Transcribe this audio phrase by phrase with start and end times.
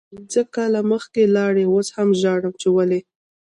[0.09, 2.99] پنځه کاله مخکې لاړی اوس هم ژاړم چی ولې